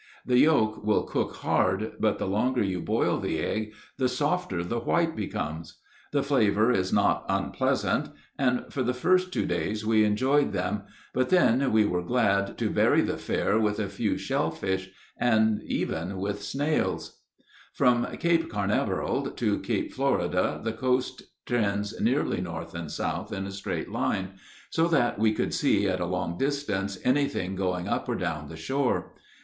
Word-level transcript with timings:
The 0.25 0.39
yolk 0.39 0.83
will 0.83 1.03
cook 1.03 1.35
hard, 1.35 1.91
but 1.99 2.17
the 2.17 2.25
longer 2.25 2.63
you 2.63 2.81
boil 2.81 3.19
the 3.19 3.37
egg 3.37 3.71
the 3.99 4.09
softer 4.09 4.63
the 4.63 4.79
white 4.79 5.15
becomes. 5.15 5.77
The 6.11 6.23
flavor 6.23 6.71
is 6.71 6.91
not 6.91 7.23
unpleasant, 7.29 8.09
and 8.35 8.65
for 8.73 8.81
the 8.81 8.95
first 8.95 9.31
two 9.31 9.45
days 9.45 9.85
we 9.85 10.03
enjoyed 10.03 10.53
them; 10.53 10.85
but 11.13 11.29
then 11.29 11.71
we 11.71 11.85
were 11.85 12.01
glad 12.01 12.57
to 12.57 12.71
vary 12.71 13.01
the 13.01 13.19
fare 13.19 13.59
with 13.59 13.77
a 13.77 13.87
few 13.89 14.17
shell 14.17 14.49
fish 14.49 14.89
and 15.19 15.61
even 15.67 16.17
with 16.17 16.41
snails. 16.41 17.19
[Illustration: 17.19 17.47
SEARCHING 17.75 17.75
FOR 17.75 17.85
TURTLES' 17.85 18.03
EGGS.] 18.03 18.21
From 18.23 18.29
Cape 18.29 18.51
Carnaveral 18.51 19.35
to 19.35 19.59
Cape 19.59 19.93
Florida 19.93 20.61
the 20.63 20.73
coast 20.73 21.21
trends 21.45 22.01
nearly 22.01 22.41
north 22.41 22.73
and 22.73 22.89
south 22.91 23.31
in 23.31 23.45
a 23.45 23.51
straight 23.51 23.91
line, 23.91 24.31
so 24.71 24.87
that 24.87 25.19
we 25.19 25.31
could 25.31 25.53
see 25.53 25.87
at 25.87 25.99
a 25.99 26.07
long 26.07 26.39
distance 26.39 26.97
anything 27.03 27.55
going 27.55 27.87
up 27.87 28.09
or 28.09 28.15
down 28.15 28.47
the 28.47 28.57
shore. 28.57 29.13